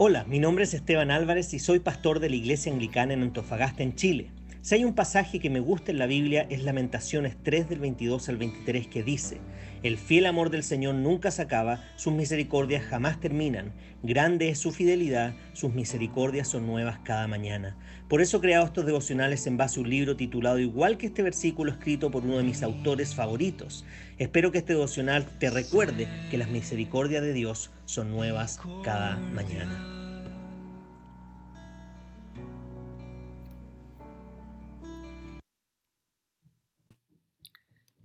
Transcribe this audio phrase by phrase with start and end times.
[0.00, 3.82] Hola, mi nombre es Esteban Álvarez y soy pastor de la Iglesia Anglicana en Antofagasta,
[3.82, 4.30] en Chile.
[4.68, 8.28] Si hay un pasaje que me gusta en la Biblia es Lamentaciones 3 del 22
[8.28, 9.40] al 23 que dice,
[9.82, 13.72] El fiel amor del Señor nunca se acaba, sus misericordias jamás terminan,
[14.02, 17.78] grande es su fidelidad, sus misericordias son nuevas cada mañana.
[18.10, 21.22] Por eso he creado estos devocionales en base a un libro titulado igual que este
[21.22, 23.86] versículo escrito por uno de mis autores favoritos.
[24.18, 30.07] Espero que este devocional te recuerde que las misericordias de Dios son nuevas cada mañana.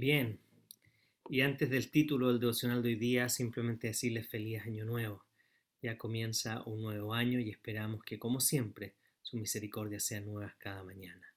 [0.00, 0.38] Bien,
[1.28, 5.24] y antes del título del devocional de hoy día, simplemente decirles feliz año nuevo.
[5.82, 10.84] Ya comienza un nuevo año y esperamos que, como siempre, su misericordia sea nuevas cada
[10.84, 11.34] mañana.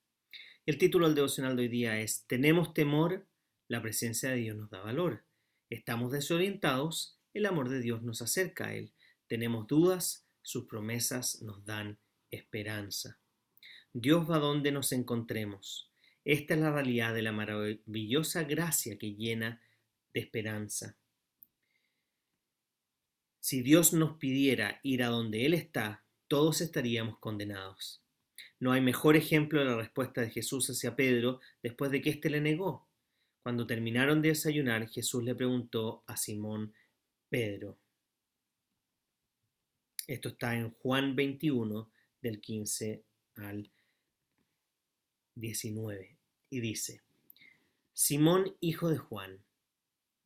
[0.67, 3.25] El título del devocional de hoy día es ¿Tenemos temor?
[3.67, 5.23] La presencia de Dios nos da valor.
[5.71, 7.17] ¿Estamos desorientados?
[7.33, 8.91] El amor de Dios nos acerca a Él.
[9.25, 10.27] ¿Tenemos dudas?
[10.43, 11.97] Sus promesas nos dan
[12.29, 13.17] esperanza.
[13.91, 15.90] Dios va donde nos encontremos.
[16.23, 19.61] Esta es la realidad de la maravillosa gracia que llena
[20.13, 20.97] de esperanza.
[23.39, 28.03] Si Dios nos pidiera ir a donde Él está, todos estaríamos condenados.
[28.59, 32.29] No hay mejor ejemplo de la respuesta de Jesús hacia Pedro después de que éste
[32.29, 32.87] le negó.
[33.41, 36.71] Cuando terminaron de desayunar, Jesús le preguntó a Simón
[37.27, 37.79] Pedro.
[40.05, 43.03] Esto está en Juan 21, del 15
[43.37, 43.71] al
[45.35, 46.17] 19,
[46.49, 47.01] y dice,
[47.93, 49.43] Simón, hijo de Juan,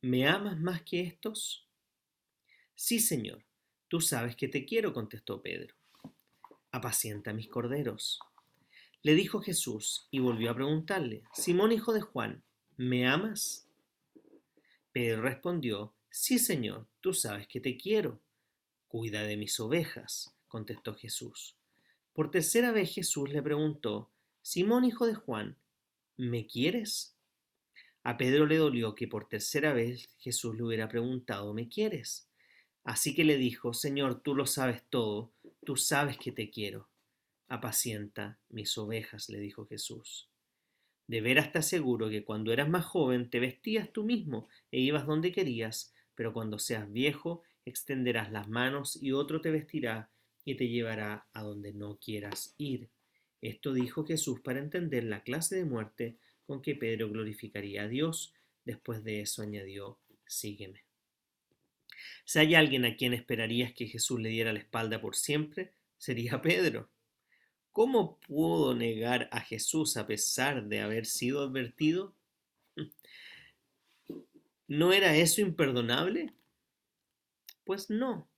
[0.00, 1.66] ¿me amas más que estos?
[2.74, 3.44] Sí, Señor,
[3.88, 5.74] tú sabes que te quiero, contestó Pedro.
[6.70, 8.20] Apacienta mis corderos.
[9.02, 12.42] Le dijo Jesús y volvió a preguntarle, Simón, hijo de Juan,
[12.76, 13.68] ¿me amas?
[14.92, 18.18] Pedro respondió, Sí, Señor, tú sabes que te quiero.
[18.88, 21.54] Cuida de mis ovejas, contestó Jesús.
[22.14, 24.10] Por tercera vez Jesús le preguntó,
[24.48, 25.56] Simón, hijo de Juan,
[26.16, 27.16] ¿me quieres?
[28.04, 32.28] A Pedro le dolió que por tercera vez Jesús le hubiera preguntado, ¿me quieres?
[32.84, 35.32] Así que le dijo, Señor, tú lo sabes todo,
[35.64, 36.88] tú sabes que te quiero.
[37.48, 40.28] Apacienta mis ovejas, le dijo Jesús.
[41.08, 45.06] De veras te aseguro que cuando eras más joven te vestías tú mismo e ibas
[45.06, 50.08] donde querías, pero cuando seas viejo extenderás las manos y otro te vestirá
[50.44, 52.88] y te llevará a donde no quieras ir.
[53.40, 56.16] Esto dijo Jesús para entender la clase de muerte
[56.46, 58.34] con que Pedro glorificaría a Dios.
[58.64, 60.84] Después de eso añadió, sígueme.
[62.24, 66.42] Si hay alguien a quien esperarías que Jesús le diera la espalda por siempre, sería
[66.42, 66.88] Pedro.
[67.72, 72.14] ¿Cómo pudo negar a Jesús a pesar de haber sido advertido?
[74.68, 76.32] ¿No era eso imperdonable?
[77.64, 78.28] Pues no.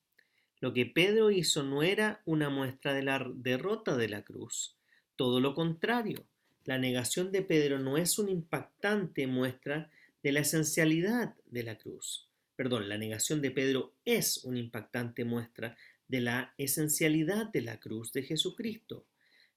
[0.61, 4.78] Lo que Pedro hizo no era una muestra de la derrota de la cruz.
[5.19, 6.29] Todo lo contrario,
[6.65, 9.91] la negación de Pedro no es una impactante muestra
[10.23, 12.29] de la esencialidad de la cruz.
[12.55, 18.13] Perdón, la negación de Pedro es una impactante muestra de la esencialidad de la cruz
[18.13, 19.07] de Jesucristo.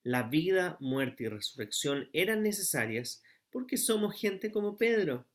[0.01, 5.27] La vida, muerte y resurrección eran necesarias porque somos gente como Pedro.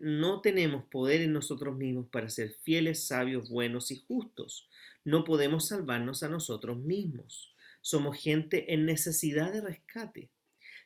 [0.00, 4.68] no tenemos poder en nosotros mismos para ser fieles, sabios, buenos y justos.
[5.04, 7.53] No podemos salvarnos a nosotros mismos.
[7.84, 10.30] Somos gente en necesidad de rescate.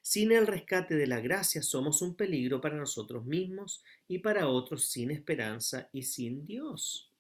[0.02, 4.86] Sin el rescate de la gracia somos un peligro para nosotros mismos y para otros
[4.86, 7.12] sin esperanza y sin Dios.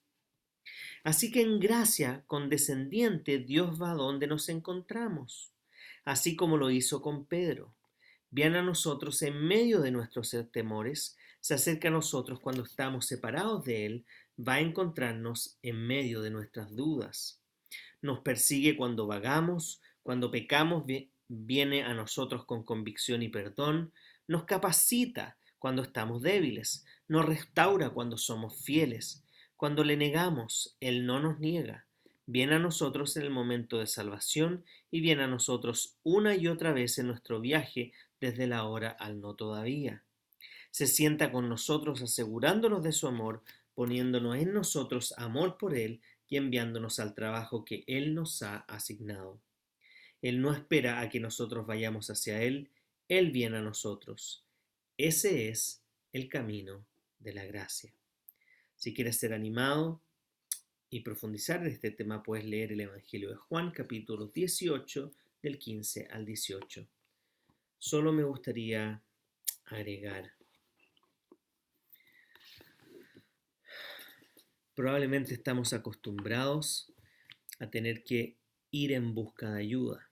[1.04, 5.52] Así que en gracia condescendiente Dios va a donde nos encontramos,
[6.04, 7.72] así como lo hizo con Pedro.
[8.30, 13.64] Viene a nosotros en medio de nuestros temores, se acerca a nosotros cuando estamos separados
[13.64, 14.06] de Él,
[14.36, 17.37] va a encontrarnos en medio de nuestras dudas
[18.02, 20.84] nos persigue cuando vagamos, cuando pecamos,
[21.28, 23.92] viene a nosotros con convicción y perdón,
[24.26, 29.24] nos capacita cuando estamos débiles, nos restaura cuando somos fieles,
[29.56, 31.86] cuando le negamos, Él no nos niega,
[32.26, 36.72] viene a nosotros en el momento de salvación y viene a nosotros una y otra
[36.72, 40.04] vez en nuestro viaje desde la hora al no todavía.
[40.70, 43.42] Se sienta con nosotros asegurándonos de su amor,
[43.74, 49.40] poniéndonos en nosotros amor por Él y enviándonos al trabajo que Él nos ha asignado.
[50.20, 52.70] Él no espera a que nosotros vayamos hacia Él,
[53.08, 54.44] Él viene a nosotros.
[54.96, 55.82] Ese es
[56.12, 56.84] el camino
[57.20, 57.92] de la gracia.
[58.76, 60.00] Si quieres ser animado
[60.90, 66.08] y profundizar en este tema, puedes leer el Evangelio de Juan, capítulo 18, del 15
[66.10, 66.86] al 18.
[67.78, 69.02] Solo me gustaría
[69.66, 70.37] agregar
[74.78, 76.94] Probablemente estamos acostumbrados
[77.58, 78.38] a tener que
[78.70, 80.08] ir en busca de ayuda.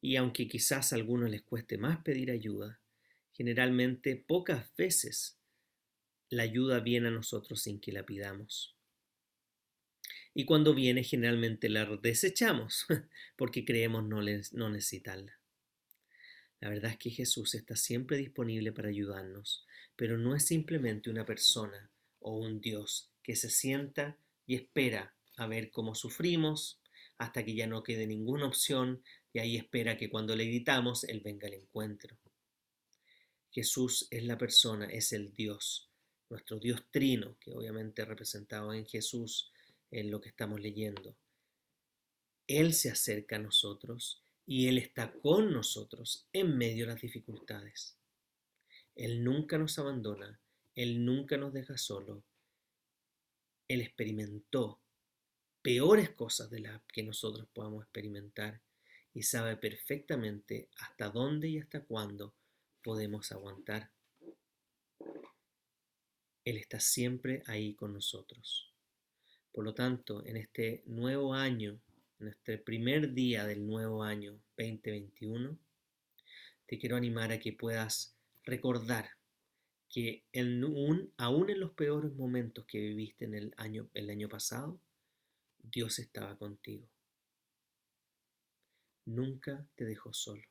[0.00, 2.80] Y aunque quizás a algunos les cueste más pedir ayuda,
[3.34, 5.38] generalmente pocas veces
[6.30, 8.78] la ayuda viene a nosotros sin que la pidamos.
[10.32, 12.86] Y cuando viene generalmente la desechamos
[13.36, 15.38] porque creemos no, no necesitarla.
[16.60, 19.66] La verdad es que Jesús está siempre disponible para ayudarnos,
[19.96, 21.90] pero no es simplemente una persona
[22.20, 24.16] o un Dios que se sienta
[24.46, 26.80] y espera a ver cómo sufrimos
[27.18, 29.02] hasta que ya no quede ninguna opción
[29.32, 32.18] y ahí espera que cuando le gritamos Él venga al encuentro.
[33.50, 35.90] Jesús es la persona, es el Dios,
[36.30, 39.52] nuestro Dios trino, que obviamente representado en Jesús
[39.90, 41.14] en lo que estamos leyendo.
[42.46, 47.96] Él se acerca a nosotros y Él está con nosotros en medio de las dificultades.
[48.94, 50.40] Él nunca nos abandona,
[50.74, 52.24] Él nunca nos deja solo.
[53.72, 54.82] Él experimentó
[55.62, 58.60] peores cosas de las que nosotros podamos experimentar
[59.14, 62.34] y sabe perfectamente hasta dónde y hasta cuándo
[62.82, 63.90] podemos aguantar.
[66.44, 68.70] Él está siempre ahí con nosotros.
[69.52, 71.80] Por lo tanto, en este nuevo año,
[72.20, 75.58] en este primer día del nuevo año 2021,
[76.66, 78.14] te quiero animar a que puedas
[78.44, 79.12] recordar
[79.92, 80.24] que
[81.18, 84.80] aún en los peores momentos que viviste en el año, el año pasado,
[85.62, 86.88] Dios estaba contigo.
[89.04, 90.42] Nunca te dejó solo.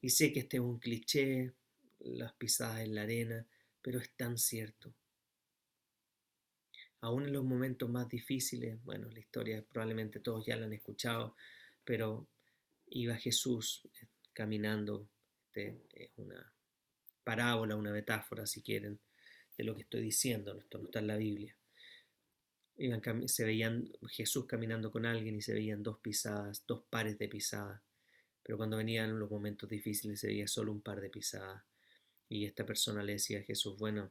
[0.00, 1.52] Y sé que este es un cliché,
[1.98, 3.46] las pisadas en la arena,
[3.82, 4.94] pero es tan cierto.
[7.02, 11.36] Aún en los momentos más difíciles, bueno, la historia probablemente todos ya la han escuchado,
[11.84, 12.26] pero
[12.86, 15.10] iba Jesús eh, caminando,
[15.48, 16.53] este, es una
[17.24, 19.00] parábola, una metáfora, si quieren,
[19.56, 21.56] de lo que estoy diciendo, esto no está en la Biblia
[23.26, 27.80] se veían Jesús caminando con alguien y se veían dos pisadas, dos pares de pisadas.
[28.42, 31.62] Pero cuando venían los momentos difíciles se veía solo un par de pisadas.
[32.28, 34.10] Y esta persona le decía a Jesús, bueno,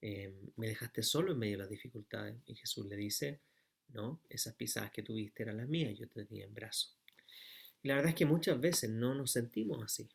[0.00, 2.36] em, me dejaste solo en medio de las dificultades.
[2.46, 3.40] Y Jesús le dice,
[3.90, 6.90] no, esas pisadas que tuviste eran las mías, yo te tenía en brazo.
[7.82, 10.08] Y la verdad es que muchas veces no nos sentimos así.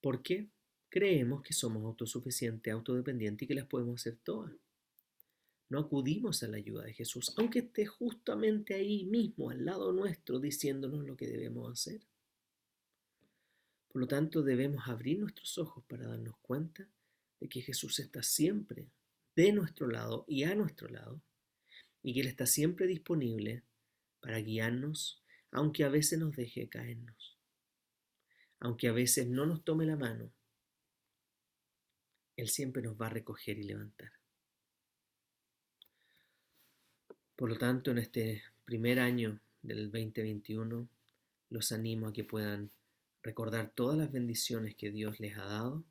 [0.00, 0.46] ¿Por qué?
[0.88, 4.52] Creemos que somos autosuficientes, autodependientes y que las podemos hacer todas
[5.70, 10.40] no acudimos a la ayuda de Jesús, aunque esté justamente ahí mismo, al lado nuestro,
[10.40, 12.00] diciéndonos lo que debemos hacer.
[13.88, 16.88] Por lo tanto, debemos abrir nuestros ojos para darnos cuenta
[17.40, 18.88] de que Jesús está siempre
[19.36, 21.20] de nuestro lado y a nuestro lado,
[22.02, 23.62] y que Él está siempre disponible
[24.20, 27.36] para guiarnos, aunque a veces nos deje caernos,
[28.58, 30.32] aunque a veces no nos tome la mano,
[32.38, 34.12] Él siempre nos va a recoger y levantar.
[37.34, 40.88] Por lo tanto, en este primer año del 2021,
[41.50, 42.70] los animo a que puedan
[43.24, 45.84] recordar todas las bendiciones que Dios les ha dado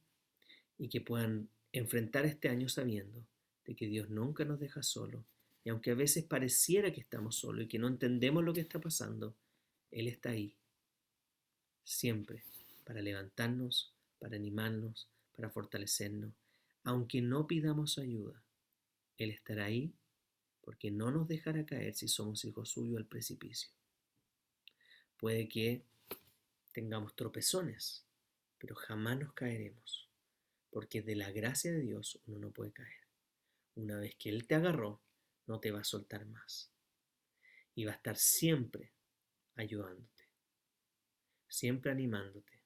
[0.77, 3.27] y que puedan enfrentar este año sabiendo
[3.65, 5.25] de que Dios nunca nos deja solo
[5.65, 8.79] y aunque a veces pareciera que estamos solos y que no entendemos lo que está
[8.79, 9.35] pasando,
[9.91, 10.55] Él está ahí,
[11.83, 12.41] siempre,
[12.85, 16.31] para levantarnos, para animarnos, para fortalecernos.
[16.87, 18.41] Aunque no pidamos ayuda,
[19.17, 19.93] Él estará ahí
[20.61, 23.69] porque no nos dejará caer si somos hijos suyos al precipicio.
[25.17, 25.83] Puede que
[26.71, 28.05] tengamos tropezones,
[28.57, 30.07] pero jamás nos caeremos,
[30.69, 33.03] porque de la gracia de Dios uno no puede caer.
[33.75, 35.01] Una vez que Él te agarró,
[35.45, 36.71] no te va a soltar más.
[37.75, 38.93] Y va a estar siempre
[39.55, 40.23] ayudándote,
[41.49, 42.61] siempre animándote,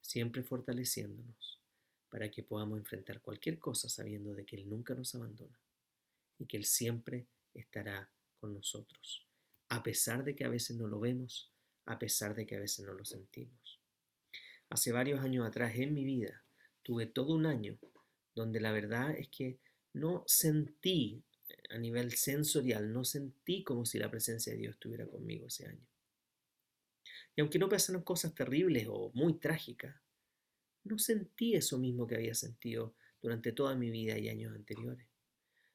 [0.00, 1.58] siempre fortaleciéndonos
[2.10, 5.58] para que podamos enfrentar cualquier cosa sabiendo de que Él nunca nos abandona
[6.38, 8.10] y que Él siempre estará
[8.40, 9.26] con nosotros,
[9.68, 11.50] a pesar de que a veces no lo vemos,
[11.86, 13.80] a pesar de que a veces no lo sentimos.
[14.70, 16.44] Hace varios años atrás en mi vida
[16.82, 17.78] tuve todo un año
[18.34, 19.58] donde la verdad es que
[19.94, 21.22] no sentí
[21.70, 25.86] a nivel sensorial, no sentí como si la presencia de Dios estuviera conmigo ese año.
[27.34, 29.96] Y aunque no pasaron cosas terribles o muy trágicas,
[30.88, 35.06] no sentí eso mismo que había sentido durante toda mi vida y años anteriores.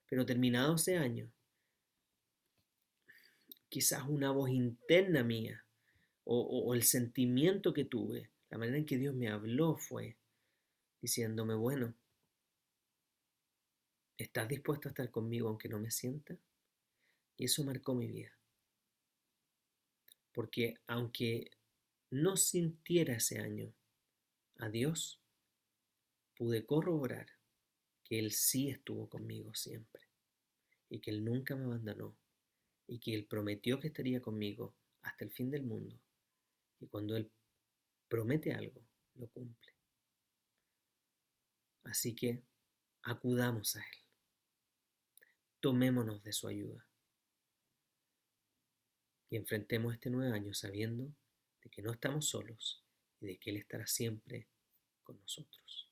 [0.10, 1.32] Pero terminado ese año,
[3.70, 5.66] quizás una voz interna mía
[6.26, 10.16] o, el sentimiento que tuve, la manera en que Dios me habló fue
[11.02, 11.94] diciéndome, bueno,
[14.18, 16.38] ¿estás dispuesto a estar conmigo aunque no me sienta?
[17.36, 18.32] Y eso marcó mi vida.
[20.32, 21.52] Porque aunque
[22.10, 23.74] no sintiera ese año
[24.58, 25.22] a Dios,
[26.36, 27.28] pude corroborar
[28.04, 30.02] que Él sí estuvo conmigo siempre
[30.90, 32.18] y que Él nunca me abandonó
[32.88, 36.00] y que Él prometió que estaría conmigo hasta el fin del mundo.
[36.80, 37.32] Y cuando Él
[38.08, 39.74] promete algo, lo cumple.
[41.84, 42.44] Así que
[43.04, 44.00] acudamos a Él.
[45.60, 46.86] Tomémonos de su ayuda.
[49.30, 51.12] Y enfrentemos este nuevo año sabiendo
[51.64, 52.83] de que no estamos solos
[53.24, 54.48] y de que Él estará siempre
[55.04, 55.90] con nosotros.